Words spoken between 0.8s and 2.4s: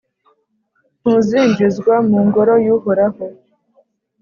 ntuzinjizwa mu